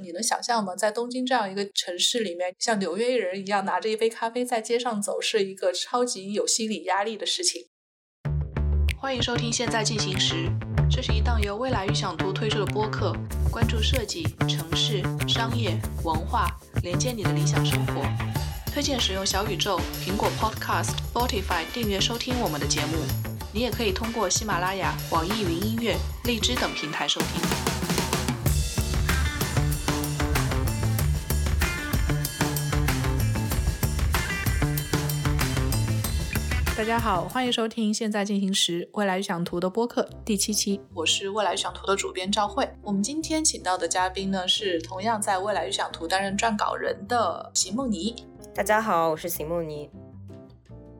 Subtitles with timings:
[0.00, 0.74] 你能想象吗？
[0.74, 7.66] 在东京这样一个城市里面，像纽约人一样拿着一杯咖啡在街上走，是一个超级有心理压力的事情。
[8.98, 10.46] 欢迎收听《现在进行时》，
[10.90, 13.14] 这是一档由未来预想图推出的播客，
[13.50, 16.48] 关注设计、城市、商业、文化，
[16.82, 18.02] 连接你的理想生活。
[18.72, 22.96] 推荐使用小宇宙、苹果 Podcast、Spotify 订阅收听我们的节目。
[23.52, 27.91] 你也可以通过喜马拉雅、网易云音乐、荔枝等平台收听。
[36.82, 42.68] 大家好，欢迎收听《现在进行时未来预想图》的播客第七期，我是未来预想图的主编赵慧。
[42.82, 48.26] 我们今天请到的嘉宾呢，是同样在未来预想图担任撰稿人的席梦妮。
[48.52, 49.88] 大家好，我是席梦妮。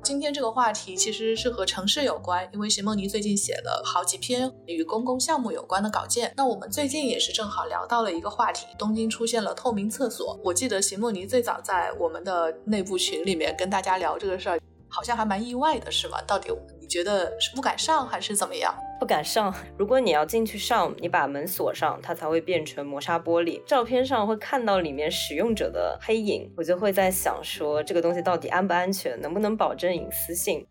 [0.04, 6.32] 今天这个话题其实是和城市有关，因为席梦妮最近写了好几篇与公共项目有关的稿件。
[6.36, 10.38] 那我们最近也是正好聊到了一个话题，东京出现了透明厕所。
[10.44, 14.60] 我记得席梦妮最早在我们的内部群里面跟大家聊这个事儿。
[14.92, 16.20] 好像还蛮意外的，是吗？
[16.26, 18.74] 到底你觉得是不敢上还是怎么样？
[19.00, 19.52] 不敢上。
[19.76, 23.60] 如果你要进去上，你把门锁上，它才会变成磨砂玻璃。
[23.64, 30.64] 照片上会看到里面使用者的黑影，我就会在想说，这个东西到底安不安全，能不能保证隐私性？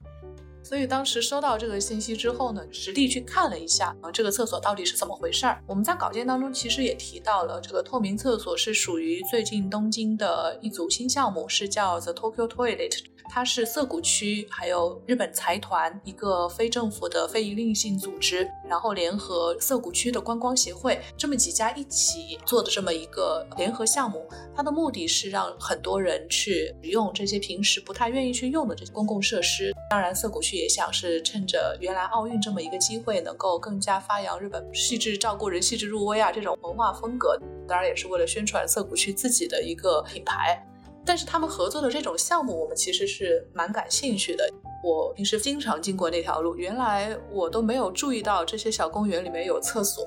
[0.63, 5.59] 所以当时收到这个信息之后呢，实地去看了一下啊，这个厕所到底是怎么回事儿？
[5.65, 12.93] 我们在稿件当中其实也提到了，这个透明厕所是属于最近东京的一组新项目，是叫 The Tokyo Toilet。
[13.33, 24.27] 它是涩谷区还有日本财团一个非政府的非营利性组织，然后联合涩谷区的观光协会这么几家一起做的这么一个联合项目。
[24.53, 29.73] 它的目的是让很多人去使用这些平时不太愿意去用的这些公共设施。
[29.89, 37.39] 当然，涩谷区也想是趁着原来奥运这么一个机会，能够更加发扬日本细致照顾人、细致入微啊这种文化风格。
[37.65, 40.61] 当然，也是为了宣传涩谷区自己的一个品牌。
[41.05, 44.49] 但是他们合作的这种项目，我们其实是蛮感兴趣的。
[44.83, 50.03] 我平时经常经过那条路，原来我都没有注意到这些小公园里面有厕所，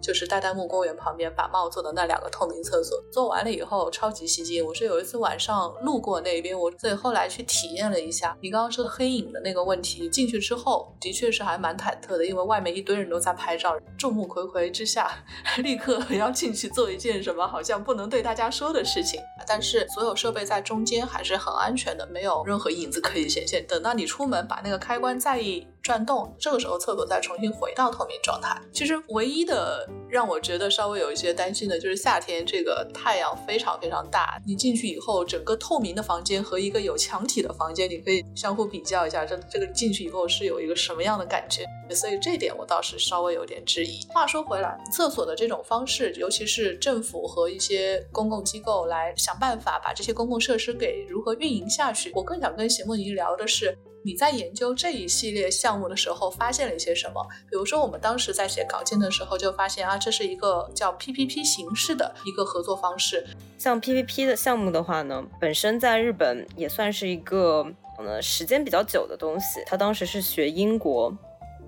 [0.00, 4.64] 就是代代木公园旁边板茂做的那两个透明厕所，做完了以后超级吸睛。
[4.64, 15.10] 我是有一次晚上路过那边，我自己后来去体验了一下你刚刚说的黑影的那个问题，进去之后的确是还蛮忐忑的，因为外面一堆人都在拍照，众目睽睽之下，
[15.62, 19.20] 立刻要进去做一件什么好像不能对大家说的事情。
[19.46, 23.66] 但是所有设备在中间还是很安全的，没有任何影子可以显现。
[23.66, 24.04] 等到你。
[24.14, 28.58] 出门把那个开关再一转动，这个时候厕所再重新回到透明状态。
[28.72, 41.66] 其实唯一的让我觉得稍微有一些担心的就是夏天这个太阳非常非常大，你进去以后整个透明的房间和一个有墙体的房间，你可以相互比较一下，这这个进去以后是有一个什么样的感觉。
[41.90, 44.00] 所以这点我倒是稍微有点质疑。
[44.08, 53.76] 话说回来，厕所的这种方式，尤其是政府和一些公共机构来想办法把这些公共设施给如何运营下去，我更想跟席梦怡聊的是。
[54.06, 57.26] 你在研究这一系列项目的时候，发现了一些什么？
[57.48, 63.26] 比如说，我们当时在写稿件的时候，就发现啊，这是一个叫 PPP 形式的一个合作方式。
[63.56, 67.66] 像 PPP 的项目的话呢，本身在日本也算是一个
[67.96, 69.62] 呃时间比较久的东西。
[69.64, 71.16] 他当时是学英国，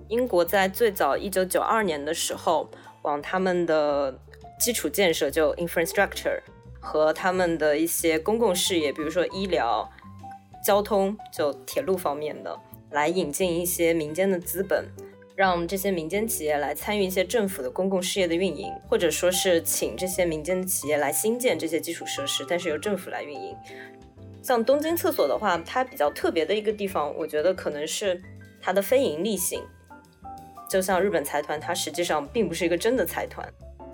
[0.07, 2.69] 英国在最早一九九二年的时候，
[3.01, 4.15] 往他们的
[4.59, 6.39] 基础建设就 infrastructure
[6.79, 9.89] 和他们的一些公共事业，比如说医疗。
[10.67, 14.85] 交通就铁路方面的，来引进一些民间的资本，
[15.33, 23.55] 让这些民间企业来参与一些政府的公共事业的运营，或者说是请这些民间的企业来新建这些基础设施，但是由政府来运营。
[24.43, 28.21] 像东京厕所的话，它比较特别的一个地方，我觉得可能是
[28.61, 29.63] 它的非盈利性。
[30.69, 33.47] 就像日本财团，它实际上并不是一个真的财团。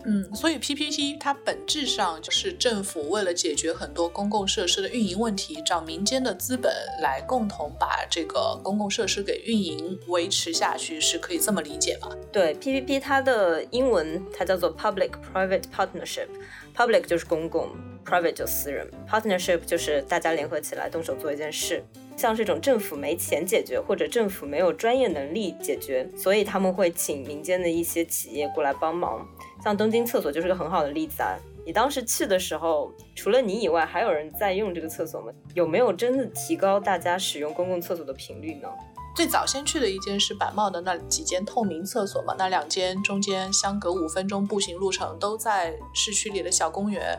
[0.05, 12.09] 嗯，所以 PPT 它本质上就是政府为了解决很多公共设施的运营问题，找民间的资本来共同把这个公共设施给运营维持下去，是可以这么理解吗？
[12.31, 17.69] 对，PPP 它的英文它叫做 Public Private Partnership，Public 就是公共
[18.05, 21.83] ，Private 就私人，Partnership 就是大家联合起来动手做一件事。
[22.15, 29.27] 像这种政府没钱解决，或者政府没有专业能力解决，所以他们会请民间的一些企业过来帮忙。
[29.63, 31.39] 像东京厕所就是个很好的例子啊！
[31.65, 35.31] 你当时去的时候，除了你以外，还有人在用这个厕所吗？
[35.53, 38.67] 有没有真的提高大家使用公共厕所的频率呢？
[39.15, 47.17] 最早先去的一间是板茂的那几间透明厕所嘛，那两间中间相隔五分钟步行路程，都在市区里的小公园。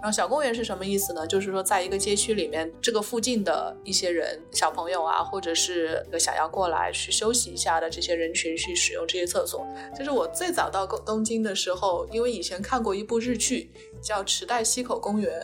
[0.00, 1.26] 然后小公园是什么意思呢？
[1.26, 9.66] 就是说，在一个街区里面，这个附近的一些人，小朋友啊，或者是想要过来去休息一下的这些人群去使用这些厕所。
[9.96, 15.40] 就是我最早到东京的时候，因为以前看过一部日剧叫《池袋西口公园》，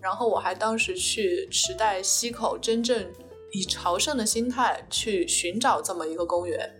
[0.00, 3.04] 然后我还当时去池袋西口，真正
[3.50, 6.70] 以朝圣的心态去寻找这么一个公园。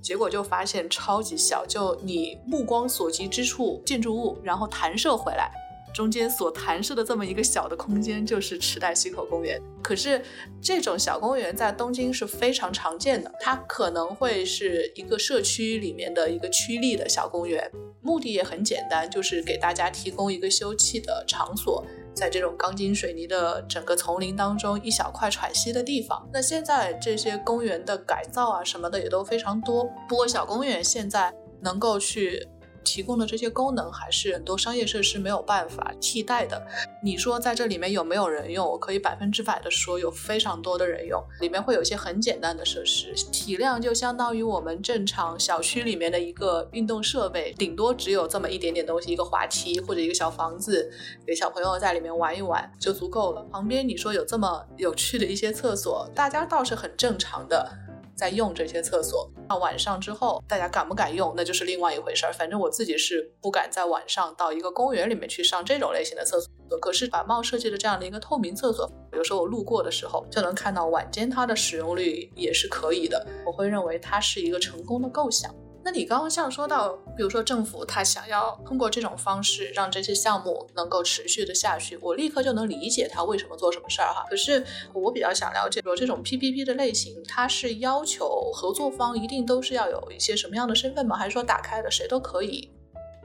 [0.00, 5.50] 结果就发现超级小，就你目光所及之处建筑物，然后弹射回来，
[5.94, 9.60] 中间所弹射的这么一个小的空间就是池袋西口公园。
[9.82, 10.22] 可是
[10.60, 17.70] 这种小公园在东京是非常常见的，它可能会是一个社区里面的一个区立的小公园，
[18.00, 21.84] 目的也很简单，就是给大家提供一个休憩的场所。
[22.14, 26.28] 在这种钢筋水泥的整个丛林当中，一小块喘息的地方。
[26.32, 32.48] 那现在这些公园的改造啊什么的也都非常多，不过小公园现在能够去。
[32.88, 36.66] 提供的这些功能还是很多商业设施没有办法替代的。
[37.02, 38.66] 你说在这里面有没有人用？
[38.66, 41.22] 我可以百分之百的说，有非常多的人用。
[41.40, 50.90] 里面会有一些很简单的设施，体量就相当于我们正常小区里面的一个运动设备，顶多只有这么一点点东西，一个滑梯或者一个小房子，
[51.26, 53.42] 给小朋友在里面玩一玩就足够了。
[53.52, 57.70] 旁边你说有这么有趣的一些厕所，大家倒是很正常的。
[58.18, 62.32] 在用这些厕所，那晚上之后，大家敢不敢用，那就是另外一回事儿。
[62.32, 66.50] 反正我自己是不敢在晚上到一个公园里面去上这种类型的厕所。
[66.80, 73.24] 可是把帽设计的这样的一个透明厕所，有时候我路过的时候就能看到晚间它的使用率也是可以的。
[73.46, 75.54] 我会认为它是一个成功的构想。
[75.88, 84.22] 那你刚刚像说到，比如说政府他想要通过这种方式让这些项目能够持续的下去，我立刻就能理解他为什么做什么事儿哈。
[84.28, 84.62] 可是
[84.92, 91.16] 我比较想了解，说这种 PPP 的类型，它是要求合作方一定都是要有一些什么样的身份吗？
[91.16, 92.70] 还是说打开的谁都可以？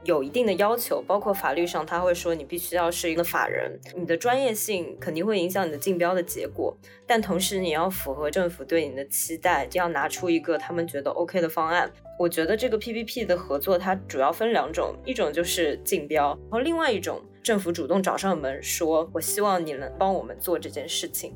[0.04, 11.90] 有一定的要求，包括法律上他会说你必须要是一个法人，你的专业性肯定会影响你的竞标的结果，但同时你要符合政府对你的期待，要拿出一个他们觉得 OK 的方案。
[12.18, 21.34] 我觉得这个 PPP 的合作它主要分两种，一种就是竞标，然后另外一种政府主动找上门说，我希望你能帮我们做这件事情。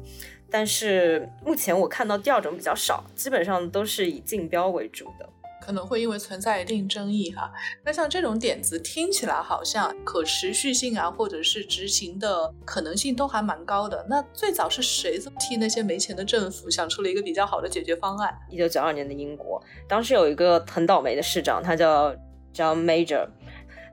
[0.51, 5.29] 但是目前我看到第二种比较少，基本上都是以竞标为主的。
[5.69, 7.53] 可能会因为存在一定争议哈，
[7.85, 14.07] 那像这种点子听起来好像可持续性啊，或者是执行的可能性都还蛮高的。
[14.09, 18.35] 那最早是谁替那些没钱的政府想出了一个比较好的解决方案？
[18.49, 22.15] 一九九二年的英国，当时有一个很倒霉的市长，他叫
[22.55, 23.29] John Major。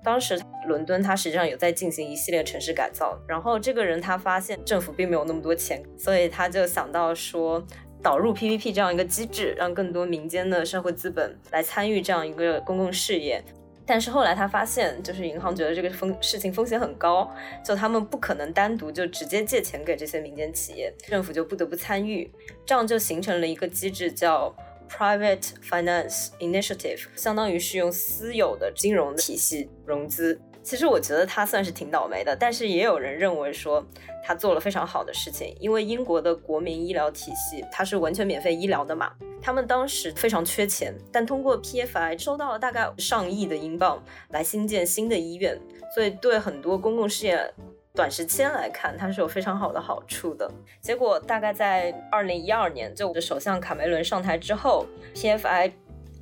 [0.02, 7.62] 当时伦敦他实际上有在进行一系列城市改造，然后这个人他发现政府并没有那么多钱，所以他就想到说。
[8.06, 13.44] 导入 PPP 这样一个机制，让更多民间的社会资本来参与这样一个公共事业。
[13.84, 17.28] 但是后来他发现，就是银行觉得这个风事情风险很高，
[17.66, 22.30] 就他们不可能单独就直接借钱给这些民间企业，政府就不得不参与，
[22.64, 24.56] 这样就形成了一个机制，叫
[24.88, 30.40] Private Finance Initiative，相当于是用私有的金融体系融资。
[30.66, 33.86] 其实我觉得他算是挺倒霉的，但是也有人认为说
[34.24, 45.56] 他做了非常好的事情，因为英国的国民医疗体系它是完全免费医疗的嘛，他们当时非常缺钱，但通过 PFI 收到了大概上亿的英镑来新建新的医院，
[45.94, 47.54] 所以对很多公共事业
[47.94, 50.52] 短时间来看它是有非常好的好处的。
[50.82, 55.74] 结果大概在二零一二年，就首相卡梅伦上台之后，PFI。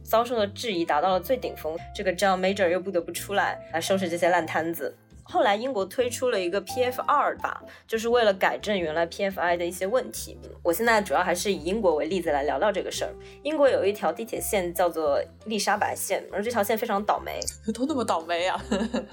[0.04, 4.96] 遭受的质疑达到了最顶峰，这个 John Major 又不得不出来来收拾这些烂摊子。
[5.26, 10.38] 后来英国推出了一个 PF 二吧，就是为了改正原来 PFI 的一些问题。
[10.62, 13.14] 我现在主要还是以英国为例子来聊聊这个事儿。
[13.42, 17.40] 英国有一条地铁线叫做伊丽莎白线，而这条线非常倒霉，
[17.74, 18.62] 都那么倒霉啊！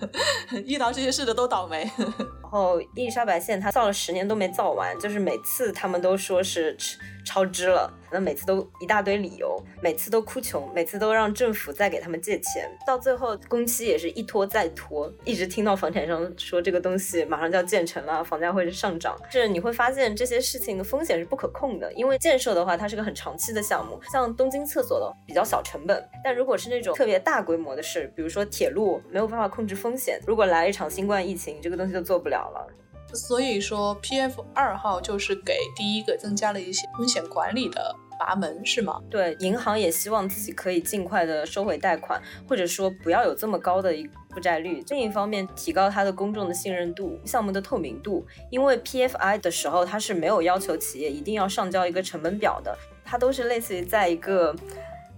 [0.66, 1.88] 遇到这些事的都倒霉。
[2.42, 6.76] 然后伊丽莎白线它造了十年都没造完，就是每次他们都说是。
[7.24, 19.16] 超支了，那每次都一大堆理由，每次都哭穷，每次都让政府再给他们借钱，到最后工期也是一拖再拖，一直听到房产商说这个东西马上就要建成了，房价会上涨。
[19.30, 32.66] 是你会发现这些事情的风险是不可控的，因为建设的话它是个很长期的项目，像东京厕所的比较小成本，但如果是那种特别大规模的事，比如说铁路没有办法控制风险，如果来一场新冠疫情，这个东西就做不了了。
[33.14, 39.00] 所以说，PF 二号就是给第一个增加了一些风险管理的阀门，是吗？
[39.10, 44.84] 对，银行也希望自己可以尽快的收回贷款，或者说不要有这么高的一负债率。
[44.88, 48.24] 另一方面，提高它的公众的信任度、项目的透明度。
[48.50, 54.54] 因为 PFI 的时候，它是没有要求企业一定要上交一个成本表的，它都是类似于在一个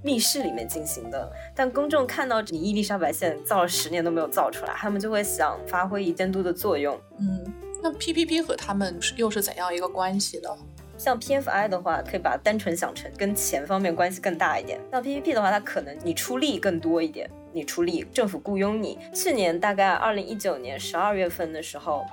[0.03, 1.31] 密室里面进行的。
[1.55, 6.99] 但公众看到你伊丽莎白线造了十年都没有造出来，他们就会想发挥一监督的作用。
[7.19, 10.49] 嗯，那 PPP 和他们又是怎样一个关系呢？
[10.97, 14.81] 像 PFI 的话，可以把单纯想成跟钱方面关系更大一点。
[14.93, 18.97] 像 PPP 的话，它可能你出力更多一点，你出力，政府雇佣你。
[19.13, 22.05] 去年大概二零一九年十二月份的时候，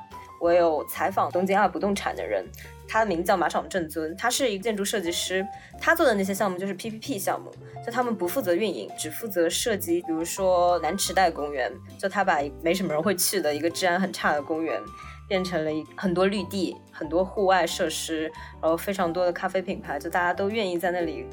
[0.41, 2.43] 我有采访东京二不动产的人，
[2.87, 5.45] 他的名字叫马场正尊，他是一个建筑设计师，
[5.79, 7.51] 他做的那些项目就是 PPP 项目，
[7.85, 10.01] 就他们不负责运营，只负责设计。
[10.01, 14.81] 比如说南池袋公园，就他把没什么人会去的一个治安很差的公园。
[15.29, 18.23] 变成了一很多绿地，很多户外设施，
[18.61, 21.25] 然后非常多的咖啡品牌，就大家都愿意在那里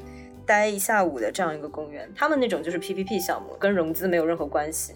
[0.45, 2.09] 待一下午的这样一个公园。
[2.15, 4.93] 他们那种就是 PPP 项目，跟融资没有任何关系。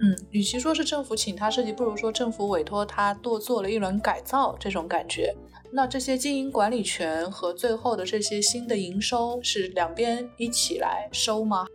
[0.00, 5.34] 嗯，与其说是政府请他设计，不如说政府委托他多做了一轮改造，这种感觉。
[5.72, 11.66] 那这些经营管理权和最后的这些新的营收是两边一起来收吗？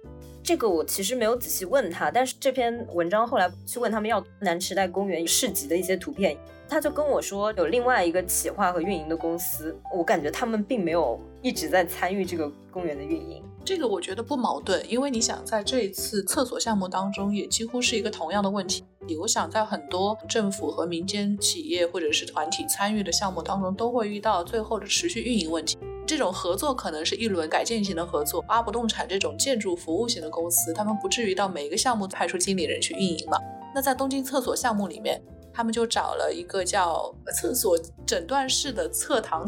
[0.50, 6.36] 这个我其实没有仔细问他，但是这篇文章后来去问他们要南池袋公园市集的一些图片，
[6.68, 13.44] 他就跟我说有另外一个企划和运营的公司，我感觉他们并没有一直在参与这个公园的运营。
[13.64, 18.84] 这个我觉得不矛盾，因为你想在这一次厕所项目当中，也几乎是一个同样的问题。
[19.20, 25.78] 我想在很多政府和民间企业或者是团体参与的项目当中，都会遇到最后的持续运营问题。
[26.10, 33.38] 这种合作可能是一轮改建型的合作，阿不动产这种建筑服务型的公司，他们不至于到每一个项目派出经理人去运营嘛。
[33.76, 35.22] 那在东京厕所项目里面，
[35.54, 39.46] 他们就找了一个叫厕所诊断室的侧堂，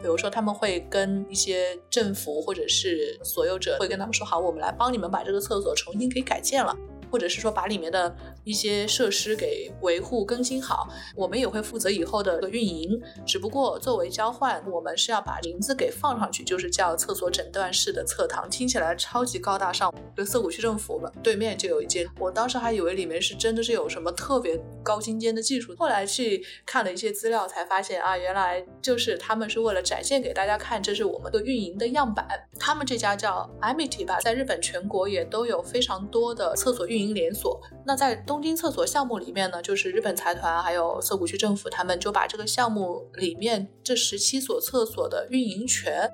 [0.00, 6.72] 比如说他们会跟一些政府或者是所有者会跟他们说好，我们来帮你们把这个厕所重新给改建了。
[7.10, 13.00] 或者是说把里面的一些设施给维护更新好，我们也会负责以后的运营。
[13.24, 19.92] 只不过作为交换，我们是要把名字给放上去，就是叫厕所诊断室的侧堂，听起来超级高大上。
[20.16, 32.26] 就涩谷区政府嘛，对面就有一间，我当时还以为里面是真的是有什么特别高精尖的技术，后来去看了一些资料才发现啊，原来就是他们是为了展现给大家看，这是我们的运营的样板。
[32.58, 36.95] 他们这家叫 Amity 吧，在日本全国也都有非常多的厕所运。
[36.96, 46.10] 运营连锁，那在东京厕所项目里面呢，就是日本财团还有涩谷区政府，他们就把这个项目里面这十七所厕所的运营权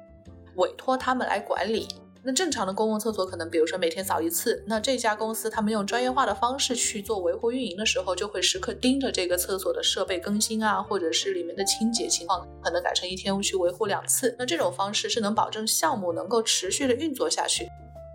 [0.57, 1.87] 委托他们来管理。
[2.25, 14.35] 那正常的公共厕所可能，比如说每天扫一次，那这家公司他们用专业化的方式去做维护运营的时候，就会时刻盯着这个厕所的设备更新啊，或者是里面的清洁情况，可能改成一天去维护两次。
[14.39, 17.69] 那这种方式是能保证项目能够持续的运作下去。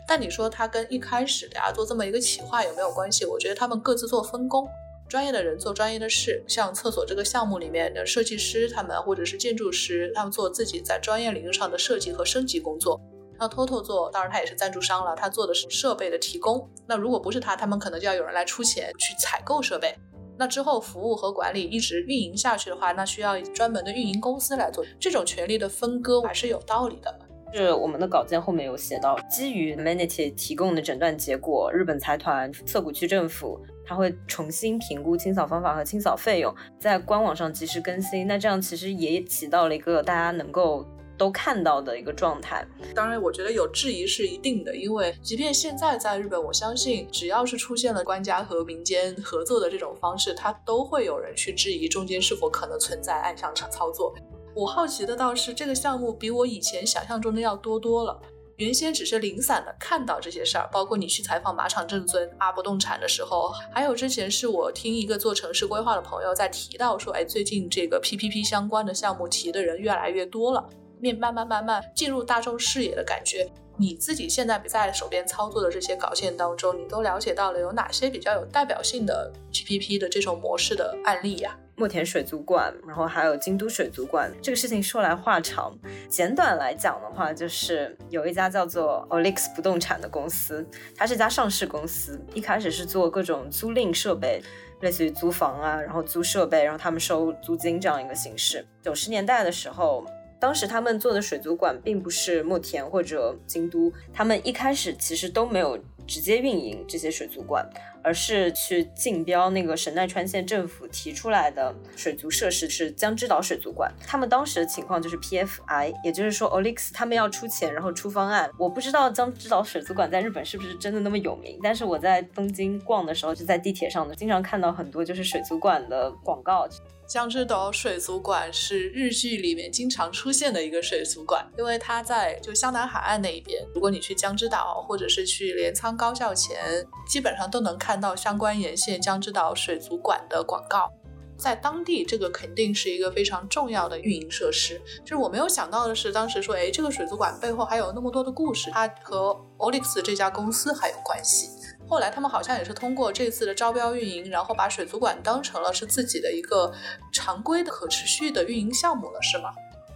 [0.08, 3.26] 但你说他跟一开始大家做这么一个企划有没有关系？
[3.26, 4.66] 我觉得他们各自做分工，
[5.10, 13.00] 专业的人做专业的事，像厕所这个项目里面的设计师他们或者是建筑师，他们做自己在专业领域上的设计和升级工作。
[13.40, 16.68] 那 Toto 做，当然他也是赞助商了，他做的是设备的提供。
[16.88, 19.94] 那如果不是他，他们可能就要有人来出钱去采购设备。
[20.40, 24.84] 那之后服务和管理一直运营下去的话，那需要专门的运营公司来做。
[25.00, 27.14] 这种权利的分割还是有道理的。
[27.54, 38.28] 是我们的稿件后面有写到，基于 Manity 提供的诊断结果，日本财团涩谷区政府他会重新评估清扫方法和清扫费用，在官网上及时更新。
[38.28, 40.86] 那这样其实也起到了一个大家能够
[41.18, 42.68] 都看到的一个状态。
[42.94, 54.14] 当然，我觉得有质疑是一定的，因为即便现在在日本，我相信只要是出现了官家和民间合作的这种方式，它都会有人去质疑中间是否可能存在暗箱操作。
[54.58, 58.20] 我好奇的倒是这个项目比我以前想象中的要多多了。
[58.56, 70.68] 原先只是零散的看到这些事儿，包括你去采访马场正尊阿不动产的时候，还有之前是我听一个做城市规划的朋友在提到说，哎，最近这个 PPP 相关的项目提的人越来越多了，
[71.00, 73.48] 面慢慢慢慢进入大众视野的感觉。
[73.78, 81.56] 你自己现在在手边操作的这些稿件当中，你都了解到了有哪些比较有代表性的 PPP 的这种模式的案例呀？
[81.80, 84.34] 墨田水族馆，然后还有京都水族馆。
[84.42, 85.78] 这个事情说来话长，
[86.10, 94.42] 简短来讲的话，就是有一家叫做 Olix 不动产的公司，它是一家上市公司，一开始是做各种租赁设备，
[94.82, 98.66] 类似于租房啊，然后租设备，然后他们收租金这样一个形式。
[98.82, 100.04] 九十年代的时候。
[100.40, 107.68] 当时他们做的水族馆并不是墨田或者京都，他们一开始其实都没有直接运营这些水族馆，
[108.08, 113.94] 而是去竞标那个神奈川县政府提出来的水族设施是江之岛水族馆。
[114.08, 118.50] 他们当时的情况就是 PFI，也就是说 Olix 他们要出钱，然后出方案。
[118.58, 126.66] 我不知道江之岛水族馆在日本是不是真的那么有名，但是我在东京逛的时候，就在地铁上的，经常看到很多就是水族馆的广告。
[127.08, 133.66] 江之岛水族馆是日剧里面经常出现的一个水族馆，因为它在就湘南海岸那一边。
[133.74, 140.92] 如果你去江之岛，或者是去镰仓高校前，基本上都能看到相关沿线江之岛水族馆的广告。
[141.38, 144.82] 在当地，这个肯定是一个非常重要的运营设施。
[145.06, 151.48] 就是我没有想到的是，当时说，哎，这个水族馆背后还有那么多的故事，它和 Olix 这家公司还有关系。
[151.88, 156.72] 后来他们好像也是通过这次的招标运营，然后把水族馆当成了是自己的一个
[157.14, 159.54] 常规的可持续的运营项目了，是吗？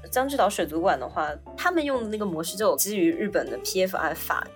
[0.09, 4.47] 江之岛水族馆的话，他们用的那个模式就基于日本的 PFI 法，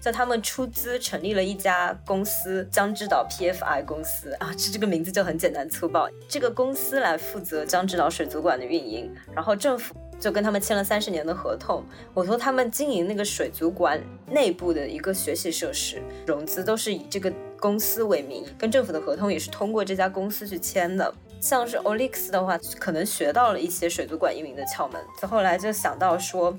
[0.00, 6.08] 在他们出资成立了一家公司——江之岛 PFI 公司啊，这这个名字就很简单粗暴。
[6.28, 9.94] 这个公司来负责江之岛水族馆的运营，然后政府。
[10.20, 21.10] 就跟他们签了三十年的合同，我说他们经营那个水族馆内部的一个学习设施，融资都是以这个公司为名，跟政府的合同也是通过这家公司去签的。
[21.40, 26.54] 像是 Olix 的话，可能学到了一些水族馆运营的窍门，后来就想到说。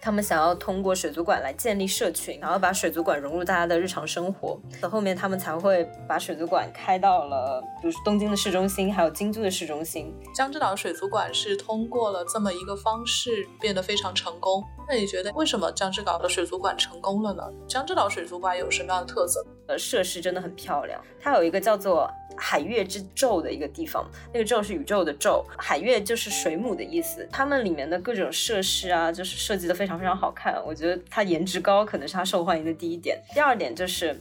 [0.00, 4.60] 他们想要通过水族馆来建立社群，然后把水族馆融入大家的日常生活。
[4.80, 10.14] 到后面，他们才会把水族馆开到了，比如东京的市中心，还有京都的市中心。
[10.34, 14.62] 江之岛水族馆是通过了这么一个方式变得非常成功。
[14.88, 17.42] 那你觉得为什么江之岛的水族馆成功了呢？
[17.66, 19.44] 江之岛水族馆有什么样的特色？
[19.66, 20.98] 呃，设施真的很漂亮。
[21.20, 27.28] 它有一个叫做海月之宙的一个地方，那个宙是宇宙的宙，海月就是水母的意思。
[27.30, 30.62] 他们里面的各种设施啊，就是设计的非非常非常好看。
[30.66, 33.18] 我觉得它颜值高，可能是它受欢迎的第一点。
[33.32, 34.20] 第二点就是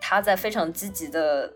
[0.00, 1.52] 他在非常积极的。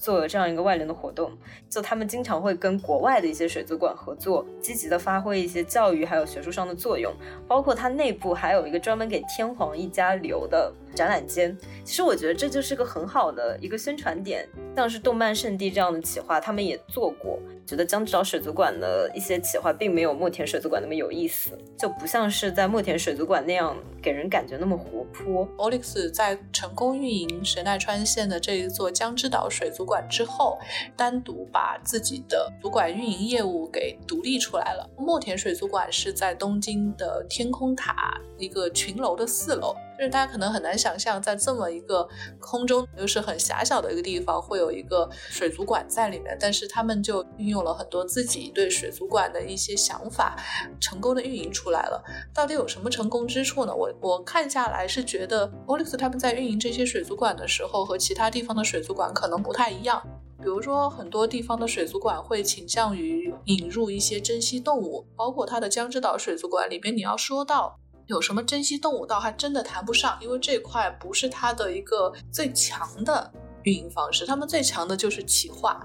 [0.00, 1.32] 做这样一个外联的活动，
[1.68, 7.12] 就他们经常会跟国外的一些水族馆合作，积极的发挥一些教育还有学术上的作用。
[7.48, 11.56] 包括它内部还有一个专门给天皇一家留的展览间。
[11.84, 17.38] 其实我觉得这就是个很好的一个宣传点，像是动漫圣地这样的企划，他们也做过。
[17.66, 25.46] 觉得江之岛水族馆的一些企划并没有墨田水族馆那么有意思，就不像是在墨田水族馆那样给人感觉那么活泼。
[25.58, 30.58] Olix 在成功运营神奈川县的这一座江之岛水族馆之后，
[30.96, 34.88] 单独把自己的主管运营业务给独立出来了。
[34.96, 39.76] 墨田水族馆是在东京的天空塔一个群楼的四楼。
[39.98, 46.36] 就是大家可能很难想象，在这么一个空中又是很狭小的一个地方，会有一个水族馆在里面。
[46.40, 50.36] 但是他们就运用了很多自己对水族馆的一些想法，
[50.80, 52.00] 成功的运营出来了。
[52.32, 53.74] 到底有什么成功之处呢？
[53.74, 60.00] 我我看下来是觉得，Olix 他们在运营这些水族馆的时候，和其他地方的水族馆可能不太一样。
[60.40, 67.80] 比如说，很多地方的水族馆会倾向于引入一些珍稀动物，包括它的江之岛水族馆里边，你要说到。
[68.08, 73.30] 有什么珍稀动物倒还真的谈不上，因为这块不是它的一个最强的
[73.64, 75.78] 运营方式，他们最强的就是企划。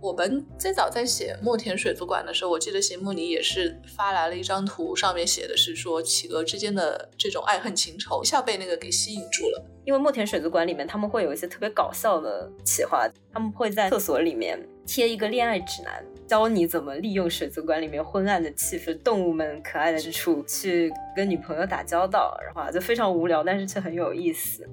[0.00, 9.64] 我们最早在写墨田水族馆的时候，我记得邢木尼也是发来了一张图，上面写的是说企鹅之间的这种爱恨情仇，一下被那个给吸引住了。
[9.84, 16.02] 因为墨田水族馆里面他们会有一些特别搞笑的企划，他们会在厕所里面贴一个恋爱指南。
[16.26, 24.68] 教你怎么利用水族馆里面昏暗的气氛、动物们可爱的之处去跟女朋友打交道，然后就非常无聊，但是却很有意思。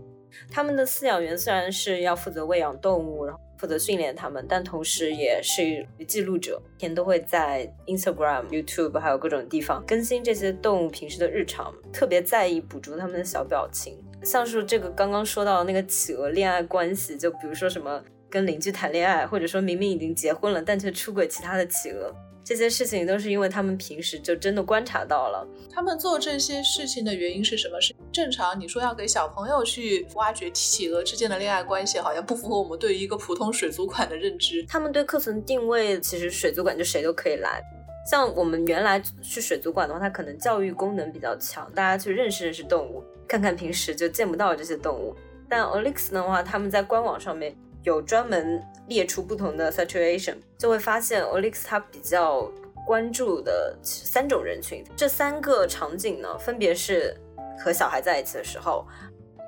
[0.49, 13.97] 他们的饲养员虽然是要负责喂养动物，然后负责训练他们，但同时也是记录者，每天都会在 Instagram、YouTube 还有各种地方更新这些动物平时的日常，特别在意捕捉他们的小表情。
[14.23, 18.04] 像是这个刚刚说到的那个企鹅恋爱关系，就比如说什么。
[18.30, 25.48] 跟邻居谈恋爱，或者说明明已经结婚了，但却出轨其他的企鹅，这些事情都是因为他们平时就真的观察到了。
[25.72, 27.80] 他们做这些事情的原因是什么？
[27.82, 28.60] 是正常？
[28.60, 34.66] 你说要给小朋友去挖掘企鹅之间的恋爱关系，好像不符合我们对于一个普通水族馆的认知。
[34.68, 37.62] 他们对课程定位，其实水族馆就谁都可以来。
[38.10, 45.16] 像我们原来去水族馆的话，它可能教育功能比较强，大家去认识认识动物，看看平时就见不到这些动物。
[45.50, 47.56] 但 Olix 的话，他们在官网上面。
[47.86, 52.52] 有专门列出不同的 situation，就会发现 Olix 它比较
[52.86, 54.84] 关注的三种人群。
[54.98, 57.15] 这三个场景呢，分别是
[57.60, 58.86] 和小孩在一起的时候，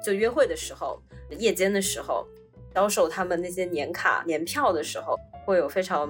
[0.05, 2.27] 就约会的时候，夜间的时候，
[2.75, 6.07] 销售他们那些年卡、年票的时候，会有非常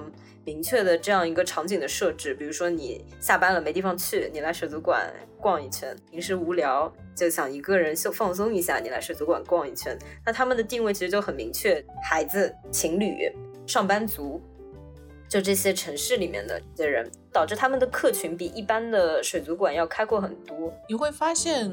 [0.48, 2.32] 明确的这样一个场景的设置。
[2.32, 9.94] 比如说你下班了没地方去，你来水族馆逛一圈；平时无聊就想一个人就放松一下，你来水族馆逛一圈。
[10.24, 13.30] 那他们的定位其实就很明确：孩子、情侣、
[13.66, 14.40] 上班族。
[15.28, 20.72] 就这些城市里面的这些人，导致他们的客群比一般的水族馆要开阔很多。
[20.88, 21.70] 你会发现，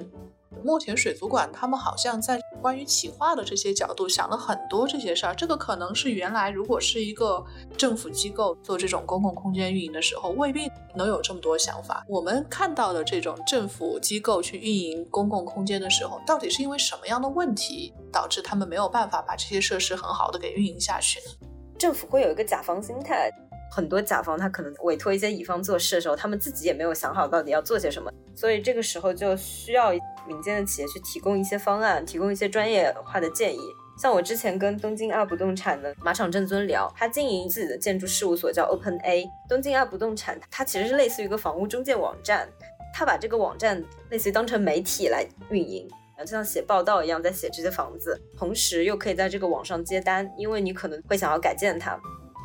[0.63, 5.35] 墨田水族馆他们好像在关于企划的这些角度想了很多这些事儿。
[5.35, 7.43] 这个可能是原来如果是一个
[7.77, 12.03] 政府机构做这种公共空间运营的时候，未必能有这么多想法。
[12.07, 21.47] 我们看到的这种政府机构去运营公共空间的时候，到底是因为什么样的问题导致他们没有办法把这些设施很好的给运营下去呢？
[21.77, 23.29] 政府会有一个甲方心态。
[23.71, 29.91] 很多甲方他可能委托一些乙方做事的时候，他们自己也没有想好到底要做些什么，所以这个时候就需要
[30.27, 33.59] 民间的企业去提供一些方案，提供一些专业化的建议。
[33.97, 39.25] 像我之前跟东京二不动产的马场正尊聊，他经营自己的建筑事务所叫 Open A。
[39.47, 42.45] 东京二不动产它其实是类似于一个房屋中介网站，
[42.93, 45.87] 他把这个网站类似于当成媒体来运营，
[46.19, 51.97] 就像写报道一样在写这些房子，同时又可以在这个网上接单，因为你可能会想要改建它。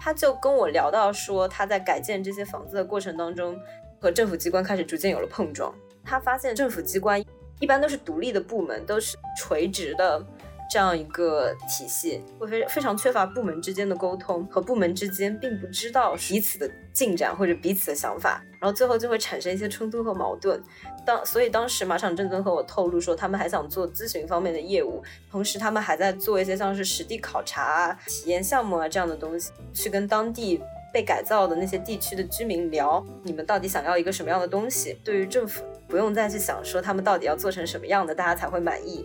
[0.02, 3.54] 他就跟我聊到说，他在改建这些房子的过程当中，
[4.00, 5.74] 和政府机关开始逐渐有了碰撞。
[6.02, 7.22] 他发现政府机关
[7.60, 10.24] 一般都是独立的部门，都是垂直的。
[10.70, 20.62] 这样一个体系会非非常缺乏部门之间的沟通，和部门之间并不知道彼此的进展或者彼此的想法，然后最后就会产生一些冲突和矛盾。
[21.04, 30.60] 当所以当时马场正尊和我透露说，他们还想做咨询方面的业务，同时他们还在做一些像是实地考察啊、体验项目啊这样的东西，去跟当地
[30.92, 34.96] 被改造的那些地区的居民聊，你们到底想要一个什么样的东西？
[35.02, 39.04] 对于政府不用再去想说他们到底要做成什么样的，大家才会满意。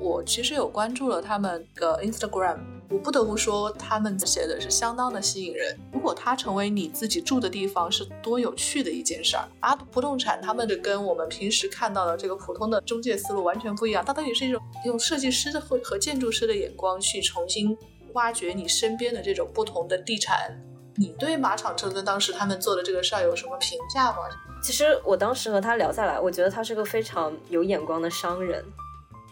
[0.00, 2.58] 我其实有关注了他们的 Instagram，
[2.88, 5.76] 我不得不说他们写的是相当的吸引人。
[5.92, 9.44] 如果它成为你自己住的地方，是多有趣的一件事儿。
[9.60, 17.76] 阿不动产他们的跟我们平时看到的这个普通的中介思路完全不一样，它到底是一种用设计师的和和建筑师的眼光去重新
[18.12, 20.56] 挖掘你身边的这种不同的地产。
[20.94, 24.18] 你对马场车跟当时他们做的这个事儿有什么评价吗？
[24.62, 28.64] 其实我当时和他聊下来，我觉得他是个非常有眼光的商人。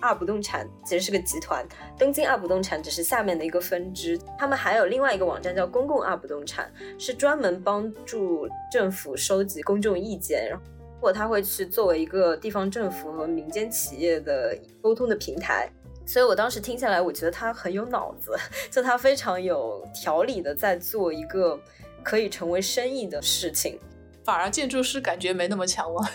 [0.00, 1.66] 二不动产其实是个集团，
[1.98, 4.18] 东京二不动产只是下面的一个分支。
[4.38, 10.64] 他们还有另外一个网站叫公共二不动产，是专门帮助政府收集公众意见，然后
[11.00, 15.68] 或他会去作为一个地方政府和民间企业的沟通的平台。
[16.04, 18.36] 所以我当时听下来，我觉得他很有脑子，
[18.70, 21.58] 就他非常有条理的在做一个
[22.04, 23.78] 可以成为生意的事情。
[24.24, 26.10] 反而建筑师感觉没那么强了？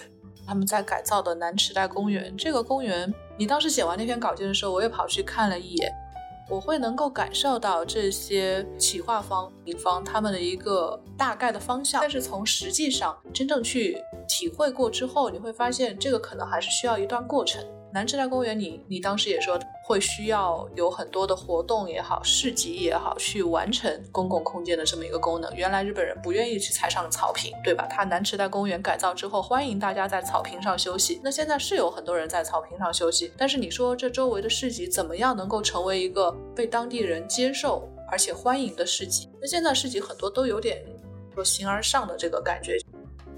[0.51, 5.89] 他们在改造的南池袋公园，这个公园，你当时写完那篇稿件的时候，我也跑去看了一眼，
[6.49, 17.65] 我会能够感受到这些企划方、乙方他们的一个大概的方向，但是从实际上真正去体会过之后，你会发现这个可能还是需要一段过程。
[17.93, 25.53] 南池袋公园，你你当时也说会需要有很多的活动也好，市集也好，去完成公共空间的这么一个功能。
[25.55, 27.85] 原来日本人不愿意去踩上草坪，对吧？
[27.89, 31.19] 他南池袋公园改造之后，欢迎大家在草坪上休息。
[31.21, 39.29] 那现在是有很多人在草坪上休息，但是你说这周围的市集怎么样能够成为一个被当地人接受而且欢迎的市集？
[39.41, 40.81] 那现在市集很多都有点
[41.35, 42.77] 说形而上的这个感觉。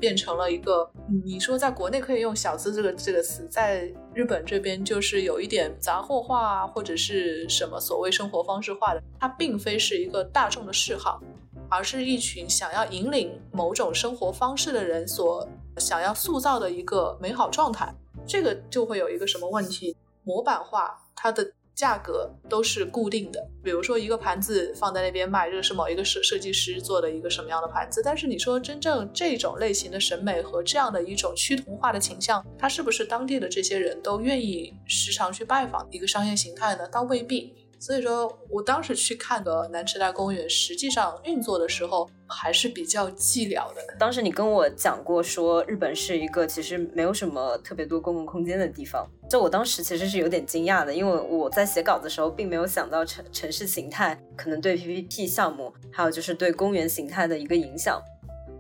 [0.04, 0.92] 变成了一个，
[1.24, 11.22] 你说在国内可以用“小资”这个这个词，在日本这边就是有一点杂货化或者是什么所谓生活方式化的，它并非是一个大众的嗜好，
[11.70, 17.96] 而是一群想要引领某种生活方式的人所想要塑造的一个美好状态。
[18.28, 19.96] 这个就会有一个什么问题？
[20.26, 21.50] 模板化，它的。
[21.76, 28.02] 价格都是固定的，比如说一个盘子放在那边卖，这个是某一个设设计师做的一个什么样的盘子。
[28.04, 36.88] 但是你说真正这种类型的审美和这样的一种趋同化的倾向，它是不是当地的这些人都愿意时常去拜访一个商业形态呢？
[36.90, 37.54] 倒未必。
[37.86, 43.82] 所以说我当时去看的南池袋公园，实际上运作的时候还是比较寂寥的。
[44.00, 49.06] 当时你跟我讲过，说日本是一个其实没有什么特别多公共空间的地方。
[49.30, 58.02] 就我当时其实是有点惊讶的，因为我在写稿的时候并没有想到城城市形态可能对 PPP 项目，还有就是对公园形态的一个影响。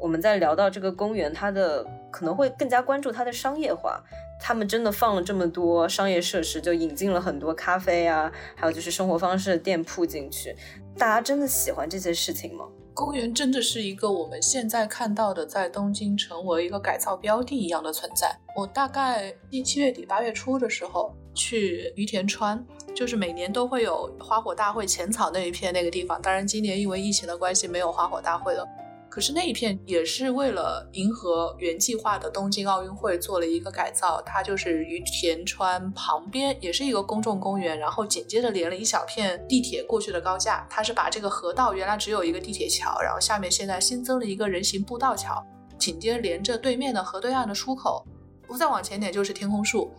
[0.01, 1.81] 我们在聊到这个公园，它的
[2.11, 4.03] 可能会更加关注它的商业化。
[4.39, 10.55] 他们真的放了这么多商业设施，就引进了很多咖啡啊，还有就是生活方式的店铺进去。
[10.97, 12.65] 大家真的喜欢这些事情吗？
[12.93, 18.37] 公园真的是一个我们现在看到的，在东京成为一个改造标的一样的存在。
[18.55, 26.21] 我大概一七月底八月初的时候去于田川，就是每年都会有花火大会浅草那一片那个地方。
[26.21, 28.63] 当然，今年因为疫情的关系，没有花火大会了。
[29.13, 40.65] 可是那一片也是为了迎合原计划的东京奥运会做了一个改造，它就是于田川旁边也是一个公众公园，然后紧接着连了一小片地铁过去的高架。
[40.67, 45.45] 它是把这个河道原来只有一个地铁桥，然后下面现在新增了一个人行步道桥，
[45.77, 48.03] 紧接着连着对面的河对岸的出口，
[48.57, 49.93] 再往前点就是天空树。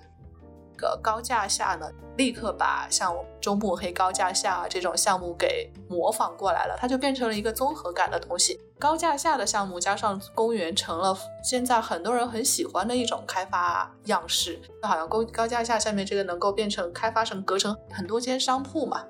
[0.76, 8.60] 个高架下呢，立刻把像中目黑高架下这种项目给模仿过来了，它就变成了一个综合感的东西。
[8.78, 14.60] 高架下的项目加上公园，成了现在很多人很喜欢的一种开发样式。
[14.82, 19.04] 就好像高高架下下面这个能够变成开发成隔成很多间商铺嘛。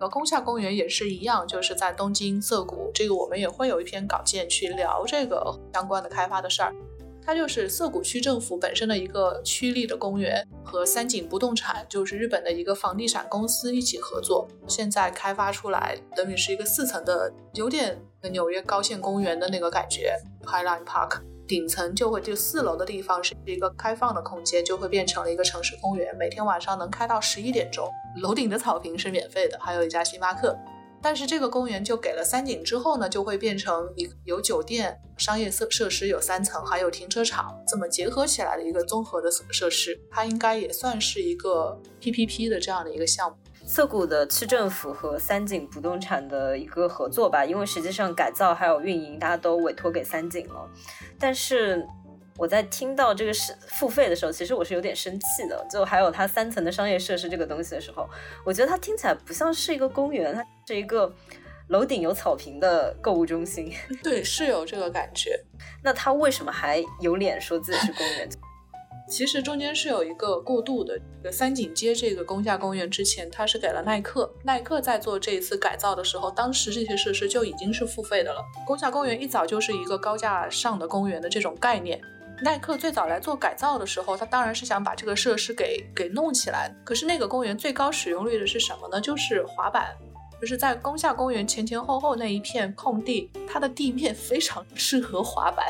[0.00, 6.72] 呃，宫下公园也是一样，就是在东京涩谷，这个我们也会有一篇稿件去聊这个相关的开发的事儿。
[7.28, 18.00] 它就是涩谷区政府本身的一个区立的公园，和三井不动产，就是日本的一个房地产公司一起合作，现在开发出来，等于是一个四层的，有点
[18.32, 21.20] 纽约高线公园的那个感觉，Highline Park。
[21.46, 27.90] 顶层就会就四楼的地方是一个开放的空间，就会变成了一个城市公园，每天晚上能开到十一点钟，
[28.22, 30.56] 楼顶的草坪是免费的，还有一家星巴克。
[31.00, 43.36] 但是这个公园就给了三井之后呢，就会变成一有酒店、商业设设施有三层，还有停车场，这么结合起来的一个综合的设施，它应该也算是一个 PPP 的这样的一个项目。
[43.64, 50.68] 涩谷的区政府和三井不动产的一个合作吧，因为实际上改造还有运营，大家都委托给三井了，
[51.18, 51.86] 但是。
[52.38, 55.66] 我在听到这个是付费的时候，其实我是有点生气的。
[55.68, 58.08] 就还有它三层的商业设施这个东西的时候，
[58.46, 61.12] 我觉得它听起来不像是一个公园，它是一个
[61.68, 63.72] 楼顶有草坪的购物中心。
[64.04, 65.38] 对，是有这个感觉。
[65.82, 68.28] 那他为什么还有脸说自己是公园？
[69.10, 71.00] 其实中间是有一个过渡的。
[71.32, 74.30] 三井街这个宫下公园之前，它是给了耐克。
[74.44, 78.44] 耐克在做这一次改造的时候，当时这些设施就已经是付费的了。
[78.66, 81.98] 宫下公园一早就是一个高架上的公园的这种概念。
[82.40, 86.72] 耐克最早来做改造的时候，他当然是想把这个设施给给弄起来。
[86.84, 89.00] 可是那个公园最高使用率的是什么呢？
[89.00, 89.96] 就是滑板，
[90.40, 95.66] 就是在宫下公园前前后后那一片空地，它的地面非常适合滑板。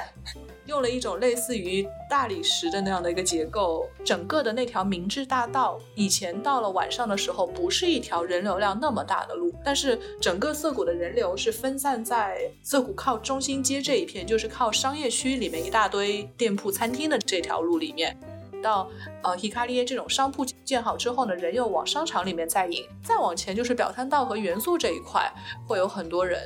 [0.69, 18.15] 用了一种类似于大理石的那样的一个结构，整个的那条明治大道，以前到了晚上的时候，不是一条人流量那么大的路，但是整个涩谷的人流是分散在涩谷靠中心街这一片，就是靠商业区里面一大堆店铺、餐厅的这条路里面。
[18.63, 18.89] 到
[19.23, 25.33] 呃 Hikari 这种商铺建好之后呢，人又往商场里面再引，再往前就是表参道和元素这一块
[25.67, 26.41] 会有很多人。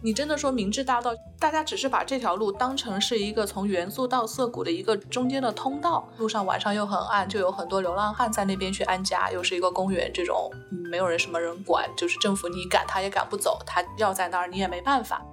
[0.00, 15.24] 你真的说明治大道，大家只是把这条路当成是一个从元素到涩谷的一个中间的通道，路上晚上又很暗，就有很多流浪汉在那边去安家，又是一个公园，这种没有人什么人管，就是政府你赶他也赶不走，他要在那儿你也没办法。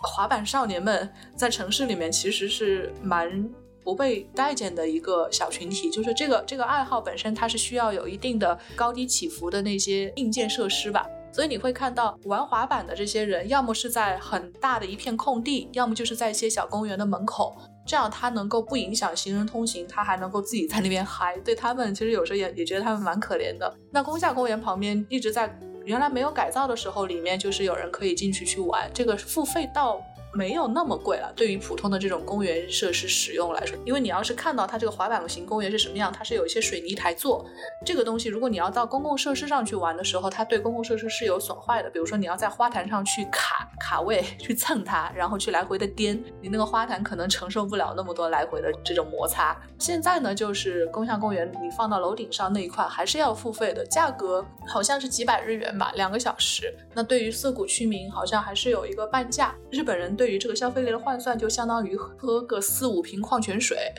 [0.00, 3.48] 滑板少年们在城市里面其实是蛮。
[3.84, 11.06] 不被待见的一个小群体，就是这个这个爱好本身，它是需要有一定的高低起伏的那些硬件设施吧。
[11.30, 21.36] 所以你会看到玩滑板的这些人，要么是在很大的一片空地，要么就是在一些小公园的门口，这样他能够不影响行人通行，他还能够自己在那边嗨。
[21.44, 23.76] 对他们，其实有时候也也觉得他们蛮可怜的。
[23.90, 25.52] 那宫下公园旁边一直在
[25.84, 30.00] 原来没有改造的时候，里面就是有人可以进去去玩，这个付费到。
[30.34, 37.46] 没有那么贵了，对于普通的这种公园设施使用来说，因为你要是看到它这个滑板型公园是什么样，它是有一些水泥台座，
[37.86, 41.88] 这个东西如果你要到公共设施上去玩的时候，它对公共设施是有损坏的。
[41.88, 49.56] 比如说你要在花坛上去卡卡位，去蹭它，然后去来回的颠，你那个花坛可能承受不了那么多来回的这种摩擦。
[49.78, 56.74] 现在呢，就是宫下公园，你放到楼顶上那一块还是要付费的，价格好像是几百日元吧，两个小时。
[56.92, 59.54] 那对于涩谷区民，好像还是有一个半价。
[59.70, 60.23] 日本人对。
[60.24, 63.92] 对于这个消费类的换算，就相当于喝个四五瓶矿泉水，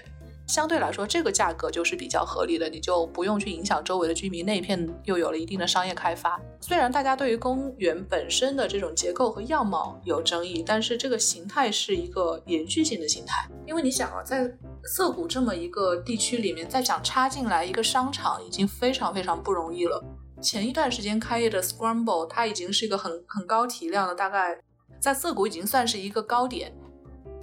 [0.47, 4.43] 相对来说，这个价格就是比较合理的，你就不用去影响周围的居民。
[4.43, 6.41] 那一片又有了一定的商业开发。
[6.59, 13.47] 虽然大家对于公园本身的这种结构和样貌有争议，但是这个形态是一个延续性的形态。
[13.67, 14.51] 因为你想啊，在
[14.95, 20.03] 涩谷这么一个地区里面，再想插进来一个商场，已经非常非常不容易了。
[20.41, 24.59] 前一段时间开业的 Scramble，它已经是一个很很高体量的，大概。
[25.05, 26.73] 在涩谷已经算是一个高点，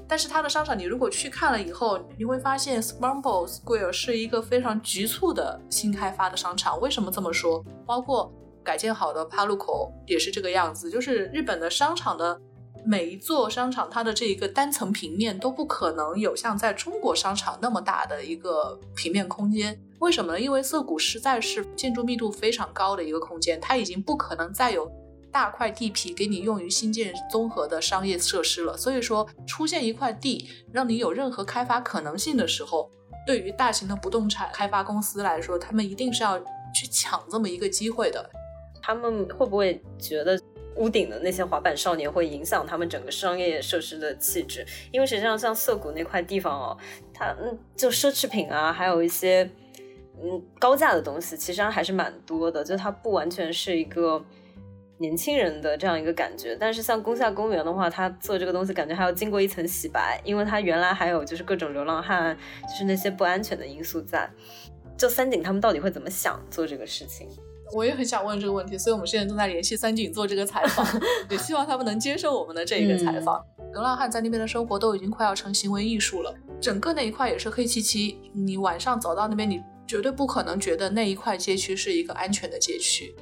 [0.09, 6.81] 但是它的商场，你如果去看了以后，你会发现 Scramble Square 是一个非常局促的新开发的商场。
[6.81, 7.64] 为什么这么说？
[7.87, 8.33] 包括
[8.64, 12.40] 改建好的 Paluco 也是这个样子，就是日本的商场的
[12.85, 19.81] 每一座商场它的这一个单层平面都不可能有像在中国商场那么大的一个平面空间。
[20.01, 20.40] 为什么呢？
[20.40, 24.90] 因为涩谷实在是建筑密度非常高的一个空间，它已经不可能再有
[25.32, 28.76] 大块地皮给你用于新建综合的商业设施了。
[28.76, 32.90] 所以说，出现一块地让你有任何开发可能性的时候，
[33.26, 36.38] 对于大型的不动产开发公司来说，他们一定是要
[36.72, 38.30] 去抢这么一个机会的。
[38.80, 40.38] 他们会不会觉得？
[40.76, 46.78] 屋顶的那些滑板少年会影响他们整个商业设施的气质，因为实际上像涩谷那块地方哦，
[47.12, 49.44] 它嗯就奢侈品啊，还有一些
[50.18, 54.24] 嗯高价的东西，其实还是蛮多的，就它不完全是一个
[55.02, 56.56] 年轻人的这样一个感觉。
[56.58, 64.30] 但是像宫下公园的话，他做这个东西感觉还要经过一层洗白，因为它原来还有就是各种流浪汉，就是那些不安全的因素在。
[64.96, 67.28] 就三井他们到底会怎么想做这个事情？
[67.74, 70.86] 我也很想问这个问题，所以我们现在正在联系三井做这个采访，
[71.28, 73.42] 也希望他们能接受我们的这一个采访。
[73.72, 83.16] 流浪汉在那边的生活都已经快要成行为艺术了，整个那一块也是黑漆漆，你晚上走到那边，你绝对不可能觉得那一块街区是一个安全的街区。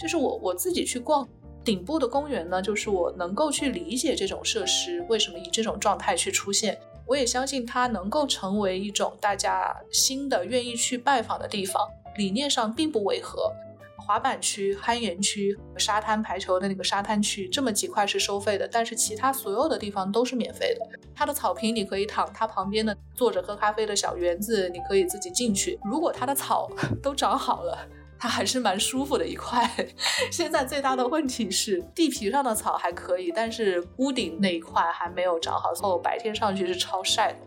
[0.00, 1.28] 就是我我自己去逛
[1.62, 11.86] 顶部的公园呢，就是我能够去理解这种设施为什么以这种状态去出现，我也相信它能够成为一种大家新的愿意去拜访的地方，
[12.16, 13.52] 理念上并不违和。
[13.98, 20.98] 滑板区、攀岩区、沙滩排球的那个沙滩区，这么几块是收费的，但是其他所有的地方都是免费的。
[21.14, 25.78] 它的草坪你可以躺，它旁边的坐着喝咖啡的小园子你可以自己进去。
[25.84, 26.68] 如果它的草
[27.00, 27.86] 都长好了，
[28.20, 29.68] 它还是蛮舒服的一块。
[30.30, 37.38] 现在最大的问题是地皮上的草还可以，但是屋顶那一块还没有长好，后白天上去是超晒的。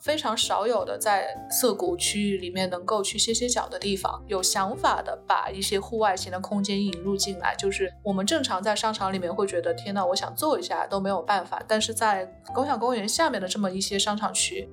[0.00, 7.54] 非常少有的在涩谷区域里面能够去歇歇脚的地方，有想法的把一些户外型的空间引入进来。
[7.56, 14.66] 就是我们正常在商场里面会觉得，天呐，我想坐一下都没有办法，但是在共享公园下面的这么一些商场区。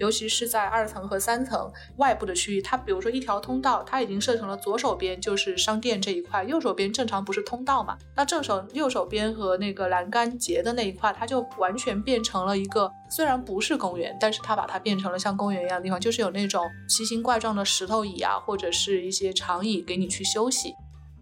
[0.00, 7.96] 尤其是在二层和三层外部的区域，它比如说一条通道，它已经设成了左手边就是商店这一块，右手边正常不是通道嘛？
[8.16, 20.74] 那正手右手边和那个栏杆结的那一块，它就完全变成了一个虽然不是公园，但是它把它变成了像公园一样的地方，就是有那种奇形怪状的石头椅啊，或者是一些长椅给你去休息。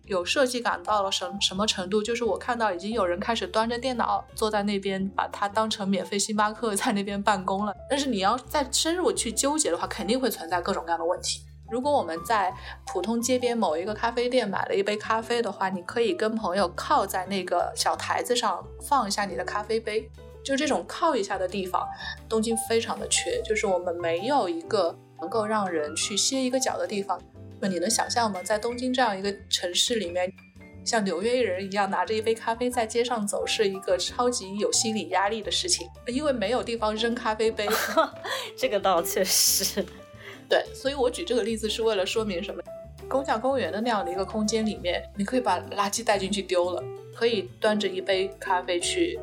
[0.08, 2.02] 有设计感到了什什么程度？
[2.02, 7.74] 就是我看到已经有人开始端着电脑坐在那边，把它当成免费星巴克 在那边办公了。
[7.88, 11.42] 但是你要再深入去纠结的话，肯定会存在各种各样的问题。
[11.70, 12.54] 如果我们在
[12.86, 20.10] 普通街边某一个咖啡店买了一杯咖啡的话，你可以跟朋友靠在那个小台子上放一下你的咖啡杯，
[20.42, 21.86] 就这种靠一下的地方，
[22.26, 27.20] 东京非常的缺，就是我们没有一个能够让人去歇一个脚的地方。
[27.60, 28.42] 那你能想象吗？
[28.42, 30.32] 在东京这样一个城市里面，
[30.84, 37.68] 像纽约人一样拿着一杯咖啡在街上走，是一个超级有心理压力的事情，因为没有地方扔咖啡杯。
[38.56, 39.84] 这个倒确实，
[40.48, 40.64] 对。
[40.74, 42.62] 所以我举这个例子是为了说明什么？
[43.08, 49.18] 共享公园的那样的一个空间里面，你可以把垃圾带进去丢了，可以端着一杯咖啡去，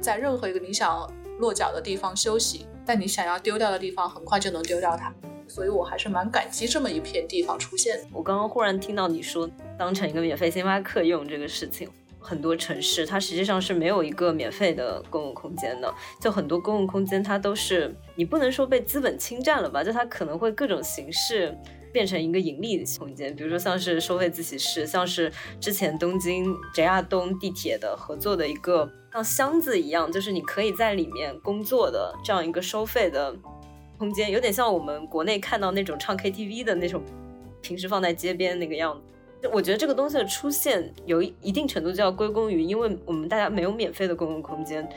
[0.00, 5.12] 在任何一个你想落脚的地方休息，但你想要丢掉的地方，很快就能丢掉它。
[5.52, 8.00] 所以我还是蛮感激这么一片地方出现。
[8.10, 9.46] 我刚刚忽然听到你说
[9.78, 11.86] 当成一个免费星巴克用这个事情，
[12.18, 21.54] 很多城市它实际上是没有一个免费的公共空间的，就很多公共空间它都是你不能说被资本侵占了吧，就它可能会各种形式
[21.92, 33.36] 变成一个盈利的空间，比如说像是收费自习室，像是之前东京 JR 东地铁的合作的一个像箱子一样，就是你可以在里面工作的这样一个收费的。
[34.02, 37.00] 空间有点像我们国内看到那种唱 KTV 的那种，
[37.60, 39.48] 平时放在街边那个样子。
[39.52, 44.88] 我觉得这个东西的出现有一定程度就要归功于，因为我们大家没有免费的公共空间。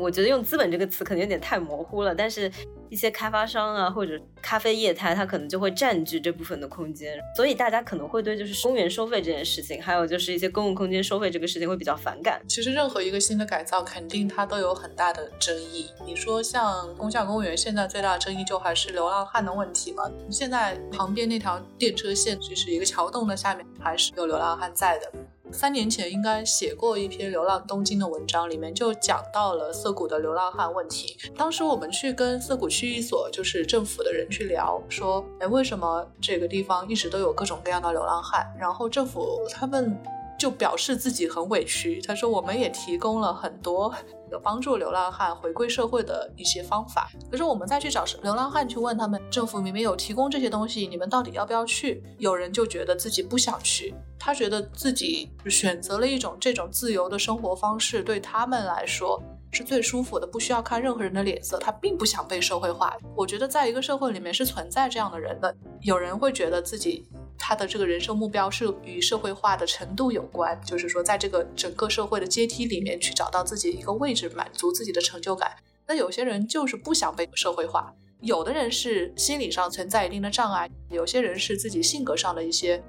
[0.00, 2.50] 我觉得用资本这个词可能有点太模糊了，但是
[2.88, 12.40] 一些开发商啊或者咖啡业态，它可能就会占据这部分的空间，所以大家可能会对就是公园收费这件事情，还有就是一些公共空间收费这个事情会比较反感。
[12.48, 15.90] 其实任何一个新的改造，肯定它都有很大的争议。
[16.04, 20.10] 你说像宫下公园，现在最大的争议就还是流浪汉的问题嘛？
[20.30, 25.12] 现在旁边那条电车线就是一个桥洞的下面，还是有流浪汉在的。
[25.52, 31.16] 三年前应该写过一篇《流浪东京》的文章，里面就讲到了涩谷的流浪汉问题。
[31.36, 38.46] 当时我们去跟涩谷区一所就是政府的人去聊，说，哎，为什么这个地方一直都有各种各样的流浪汉？
[38.58, 39.96] 然后政府他们
[40.38, 42.00] 就表示自己很委屈。
[42.00, 43.94] 他说：“我们也提供了很多
[44.32, 52.02] 有帮助流浪汉回归社会的一些方法，可是我们再去找流浪汉去问他们，政府明明有提供这些东西，你们到底要不要去？
[52.18, 59.22] 有人就觉得自己不想去，他觉得自己选择了一种这种自由的生活方式，对他们来说。”
[59.54, 61.58] 是最舒服的，不需要看任何人的脸色。
[61.58, 62.96] 他并不想被社会化。
[63.14, 65.54] 我觉得在一个社会里面是存在这样的人的。
[65.82, 67.06] 有人会觉得自己
[67.44, 75.50] 他的这个人生目标是与社会化的程度有关，就是说在这个整个社会的阶梯里面去找到自己一个位置，满足自己的成就感。
[75.88, 82.80] 那有些人就是不想被社会化，有的人是心理上存在一定的障碍，有些人是自己性格上的一些。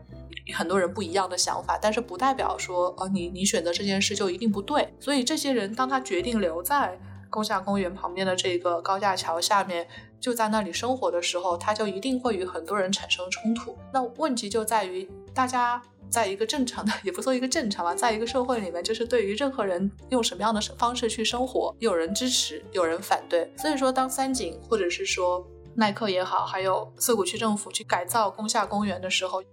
[0.54, 4.94] 很多人不一样的想法，但是不代表说，哦，你你选择这件事就一定不对。
[5.00, 7.00] 所以这些人，当他决定留在
[7.30, 9.88] 宫下公园旁边的这个高架桥下面，
[10.24, 13.78] 就在那里生活的时候，他就一定会与很多人产生冲突。
[13.92, 23.52] 那问题就在于，大家在一个正常的， 也不说一个正常吧，在一个社会里面，就是对于任何人用什么样的方式去生活，有人支持，有人反对。
[23.58, 25.46] 所以说，当三井或者是说
[25.76, 29.44] 耐克也好，还有涩谷区政府去改造宫下公园的时候，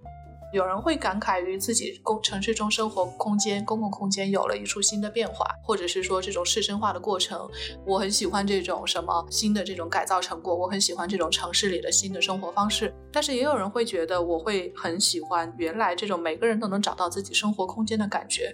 [0.52, 7.48] 有人会感慨于自己公城市中生活空间、公共空间有了一处新的变化，或者是说这种市生化的过程，
[7.86, 12.92] 我很喜欢这种什么新的这种改造成果，我很喜欢这种城市里的新的生活方式。
[13.12, 18.52] 但是也有人会觉得，我会很喜欢原来这种每个人都能找到自己生活空间的感觉。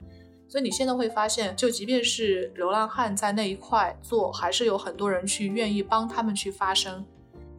[0.49, 7.05] 所以你现在会发现，就即便是流浪汉在那一块做，还是有很多人去愿意帮他们去发声。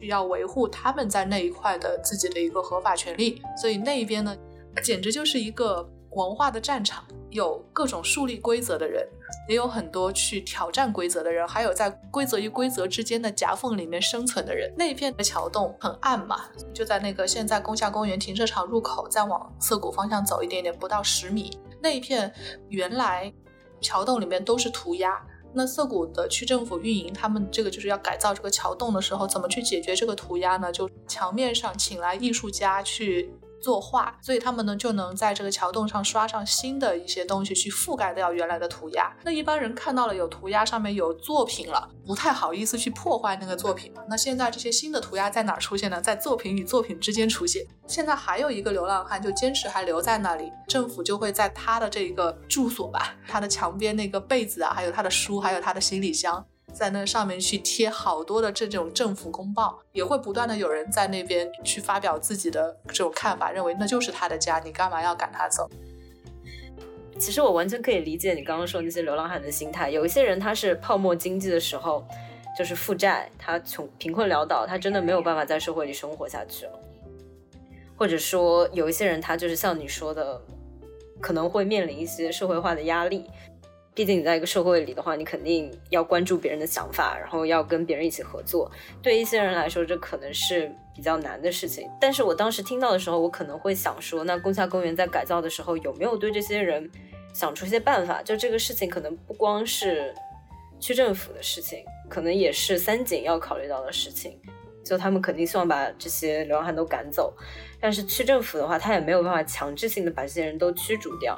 [0.00, 4.36] 需要维护他们在那一块的自己的一个合法权利，所以那一边呢，
[4.82, 9.06] 简直就是一个文化的战场，有各种树立规则的人，
[9.48, 14.72] 也有很多去挑战规则的人，还有在规则与规则之间的夹缝里面生存的人。
[14.76, 21.50] 那一片的桥洞很暗嘛，就在那个现在宫下公园停车场入口，再往涩谷方向走一点点，不到十米，
[21.82, 22.32] 那一片
[22.68, 23.32] 原来
[23.80, 25.20] 桥洞里面都是涂鸦。
[25.58, 30.70] 那涩谷的区政府运营，他们这个就是要改造这个桥洞的时候，怎么去解决这个涂鸦呢？
[30.70, 33.28] 就墙面上请来艺术家去。
[33.60, 39.12] 作画，所以他们呢就能在这个桥洞上刷上新的一些东西，去覆盖掉原来的涂鸦。
[39.24, 43.92] 那一般人看到了有涂鸦，上面有作品了，不太好意思去破坏那个作品。
[44.08, 46.00] 那现在这些新的涂鸦在哪儿出现呢？
[46.00, 47.66] 在作品与作品之间出现。
[47.86, 56.44] 现在还有一个流浪汉就坚持还留在那里，政府就会在他的这个住所吧，他的墙边那个被子啊，还有他的书，还有他的行李箱。
[56.72, 65.68] 在那上面去贴好多的这种政府公报，也会不断的有人在那边去发表自己的这种看法，认为那就是他的家，你干嘛要赶他走？
[67.18, 69.90] 其实我完全可以理解你刚刚说那些流浪汉的心态。
[69.90, 72.06] 有一些人他是泡沫经济的时候
[72.56, 76.72] 就是负债，他穷贫困潦倒，他真的没有办法在社会里生活下去了。
[77.96, 80.40] 或者说有一些人他就是像你说的，
[81.20, 83.24] 可能会面临一些社会化的压力。
[83.98, 88.70] 毕竟你在一个社会里的话，你肯定要关注别人的想法，然后要跟别人一起合作。
[89.02, 91.90] 对一些人来说，这可能是比较难的事情。
[92.00, 96.88] 但是我当时听到的时候，我可能会想说，那宫下公园在改造的时候，有没有对这些人
[97.34, 98.22] 想出一些办法？
[98.22, 100.14] 就这个事情，可能不光是
[100.78, 104.40] 区政府的事情，可能也是三井要考虑到的事情。
[104.84, 107.34] 就他们肯定希望把这些流浪汉都赶走，
[107.80, 111.36] 但是区政府的话，他也没有办法强制性的把这些人都驱逐掉。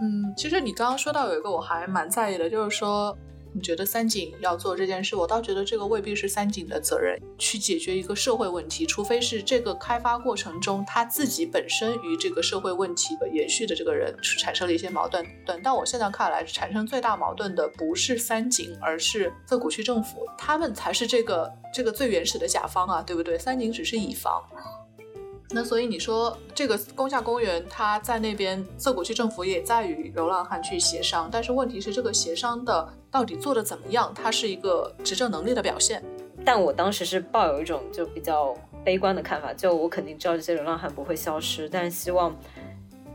[0.00, 3.16] 嗯，其实你刚刚说到有一个我还蛮在意的，就是说
[3.54, 15.24] 你觉得三井要做这件事，我倒觉得这个未必是三井的责任去解决一个社会问题，除非是这个开发过程中他自己本身与这个社会问题的延续的这个人产生了一些矛盾。
[15.64, 23.38] 但我现在看来，产生最大矛盾的不是三井，而是涩谷区政府，他们才是这个这个最原始的甲方啊，对不对？
[23.38, 24.42] 三井只是乙方。
[25.50, 34.12] 那所以你说这个宫下公园，它在那边涩谷区政府也在与流浪汉去协商，但是问题是这个协商的到底做的怎么样？
[34.14, 36.02] 它是一个执政能力的表现。
[36.44, 42.36] 但我当时是抱有一种就比较悲观的看法，就我肯定知道这些流浪汉不会消失，但是希望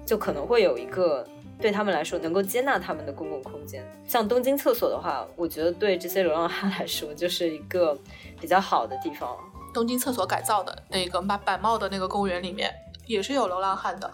[0.05, 1.25] 就可能会有一个
[1.59, 3.85] 对他们来说能够接纳他们的公共空间。
[4.07, 7.97] 像东京厕所的话，我觉得对这些流浪汉来说就是一个
[8.39, 9.37] 比较好的地方。
[9.73, 12.73] 东京厕所改造的那个板板茂的那个公园里面，
[13.05, 14.11] 也是有流浪汉的。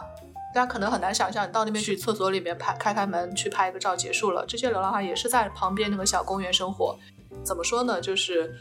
[0.54, 6.98] 大家可能很难想象，你到那边去厕所里面拍开开门去拍一个照结束了，这些流浪汉也是在旁边那个小公园生活。
[7.44, 8.02] 怎么说呢？
[8.02, 8.56] 就是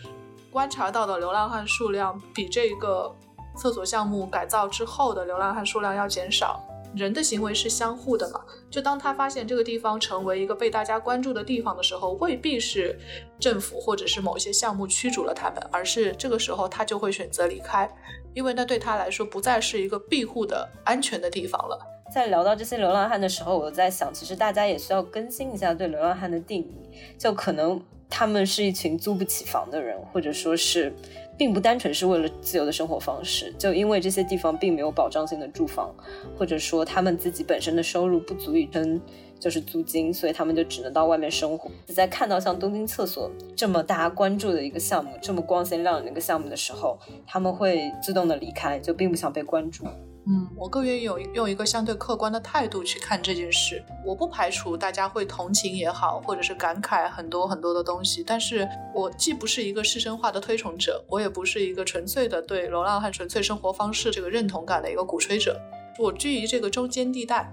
[0.51, 3.15] 观察到的流浪汉数量比这个
[3.57, 6.63] 厕所项目改造之后的流浪汉数量要减少。
[6.97, 8.41] 人的行为是相互的嘛？
[8.71, 12.99] 就当他发现这个地方成为一个被大家关注的地方的时候，未必是
[13.39, 17.87] 政府或者是某些项目驱逐了他们，而是这个时候他就会选择离开，
[18.33, 21.79] 因为那对他来说不再是一个庇护的安全的地方了。
[22.15, 26.75] 在聊到这些流浪汉的时候，我在想，其实大家也需要更新一下对流浪汉的定义，
[27.19, 27.79] 就可能
[28.09, 30.95] 他们是一群租不起房的人，或者说是。
[31.39, 35.95] 并不单纯是为了自由的生活方式，就因为这些地方并没有保障性的住房，
[36.39, 39.01] 或者说他们自己本身的收入不足以撑
[39.39, 41.71] 就是租金，所以他们就只能到外面生活。
[41.87, 49.85] 在看到像东京厕所这么大家关注的一个项目，这么光鲜亮丽的一个项目的时候，他们会自动的离开，就并不想被关注。
[50.29, 53.81] 嗯，我更愿意用用一个相对客观的态度去看这件事。
[54.05, 58.25] 我不排除大家会同情也好，或者是感慨很多很多的东西。
[58.27, 65.57] 但是我既不是一个市生化的推崇者，我也不是一个纯粹的对流浪汉纯粹生活方式这个认同感的一个鼓吹者。
[65.97, 67.49] 我居于这个中间地带，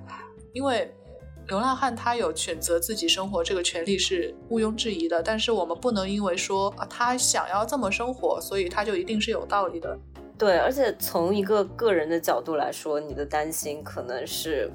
[0.51, 0.91] 因为
[1.47, 5.21] 流浪汉他有选择自己生活这个权利是毋庸置疑的。
[5.21, 9.95] 但是我们不能因为说啊他想要这么生活，所以他就一定是有道理的。
[10.37, 14.69] 对，而且从一个个人的角度来说，你的担心可能是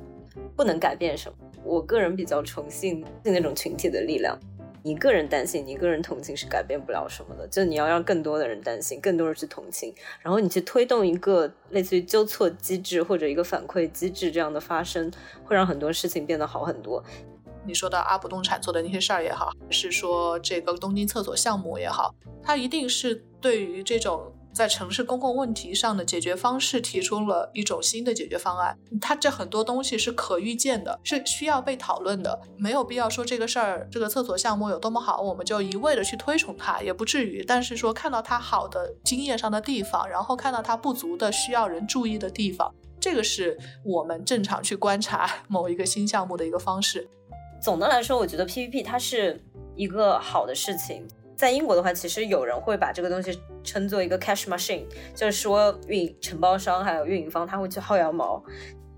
[0.57, 1.37] 不能改变什么。
[1.65, 4.39] 我个人比较崇信那种群体的力量。
[4.85, 7.47] 你个人担心，你个人同情是改变不了什么的。
[7.49, 9.93] 就你要让更多的人担心，更多人去同情，
[10.23, 15.11] 然后你去推动一个类似于纠错机制或者一个反馈机制这样的发生，
[15.45, 17.03] 会让很多事情变得好很多。
[17.67, 24.33] 你说的阿不动产做的那些事儿也好，是说这个东京厕所项目也好，它一定是对于这种。
[24.59, 37.45] 在城市公共问题上的解决方式提出了一种新的解决方案，它这很多东西是可预见的，是需要被讨论的，没有必要说这个事儿，这个厕所项目有多么好，我们就一味的去推崇它，也不至于。
[37.47, 47.09] 但是说看到它好的经验上的地方，然后看到它不足的需要人注意的地方，这个是我们正常去观察 某一个新项目的一个方式。
[47.63, 49.41] 总的来说，我觉得 PPP 它是
[49.77, 51.07] 一个好的事情。
[51.39, 54.83] 在英国的话，其实有人会把这个东西称作一个 cash machine，
[55.15, 58.43] 就是说运承包商还有运营方他会去薅羊毛，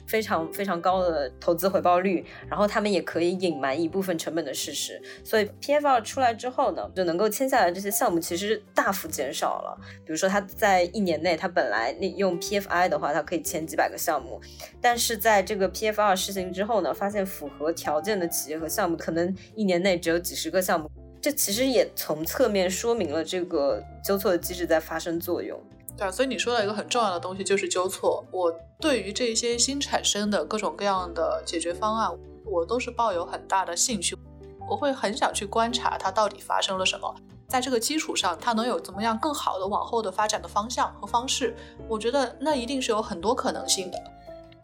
[0.07, 4.99] 非常非常高的投资回报率，然后他们也可以隐瞒一部分成本的事实。
[5.23, 9.79] 所以 PFR 出来之后呢，就能够签下来这些项目其实大幅减少了。
[10.07, 14.41] 比如说他在一年内，他本来那用 PFI 的话，他可以签几百个项目，
[14.81, 20.91] 但是在这个 PFR 实行之后呢，发现符合条件的企业和项目可能一年内只有几十个项目。
[21.21, 25.61] 这其实也从侧面说明了这个纠错的机制在发生作用。
[25.97, 28.25] 对啊，所以你说到一个很重要的东西，就是纠错。
[28.31, 32.11] 我对于这些新产生的各种各样的解决方案，
[32.47, 34.17] 我都是抱有很大的兴趣。
[34.69, 37.15] 我会很想去观察它到底发生了什么，
[37.49, 41.55] 在这个基础上，它能有怎么样更好的往后的发展的方向和方式。
[41.87, 44.03] 我觉得那一定是有很多可能性的。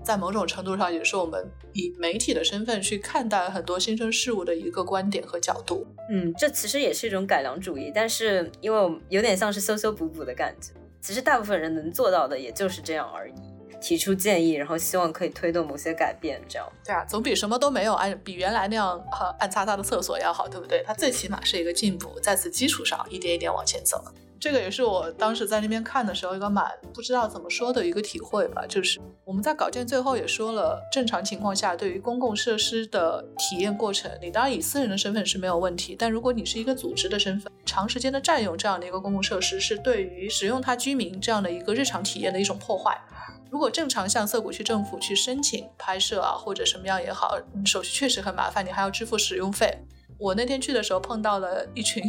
[0.07, 5.85] 在某种程度上，也是我们以媒体的身份去看待很多新生事物的一个观点和角度。
[6.09, 10.71] 嗯，这其实也是一种改良主义，但是因为我有点像是修修补补的感觉。
[11.01, 13.35] 其实大部分人能做到的也就是这样而已，
[13.81, 16.73] 提出建议，然后希望可以推动某些改变，这样。
[16.85, 20.85] 对啊，总比什么都没有，按比原来那样呃暗擦擦的厕所要好，对不对？
[20.87, 24.05] 它最起码是一个进步，在此基础上一点一点往前走。
[24.39, 43.01] 这个也是我当时在那边看的时候一个蛮不知道怎么说的一个体会吧，就是我们在稿件最后也说了，正常情况下对于公共设施的体验过程，你当然以私人的身份是没有问题，但如果你是一个组织的身份，长时间的占用这样的一个公共设施，是对于使用它居民这样的一个日常体验的一种破坏。
[43.51, 49.78] 如果正常向涩谷区政府去申请拍摄啊或者什么样也好，手续确实很麻烦，你还要支付使用费。
[50.18, 52.03] 我那天去的时候碰到了一群。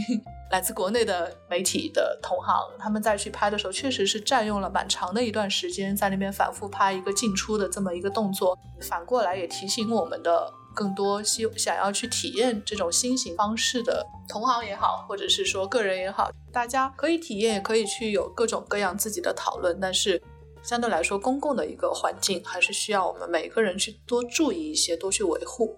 [0.49, 8.57] 来自国内的媒体的同行，他们在去拍的时候，确实是占用了蛮长的一段时间，在那边反复拍一个进出的这么一个动作。
[8.81, 19.77] 反过来也提醒我们的更多希想要去体验这种新型方式的同行也好，或者是说个人也好，大家可以体验，也可以去有各种各样自己的讨论。
[19.81, 20.21] 但是
[20.63, 25.75] 相对来说，公共的一个环境还是需要我们每个人去多注意一些，多去维护。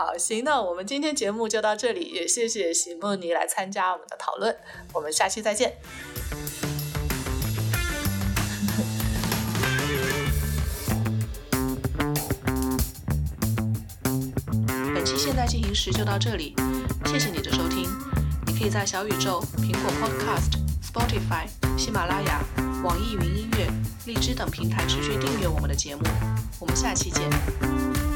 [0.00, 4.56] 好，行，那我们今天节目就到这里，也谢谢席梦妮来参加我们的讨论，
[4.94, 5.76] 我们下期再见。
[14.94, 16.56] 本期现在进行时就到这里，
[17.04, 17.86] 谢谢你的收听。
[18.46, 21.46] 你可以在小宇宙、苹果 Podcast、Spotify、
[21.76, 22.42] 喜马拉雅、
[22.82, 23.66] 网易云音乐、
[24.06, 26.02] 荔枝等平台持续订阅我们的节目。
[26.58, 28.09] 我们下期见。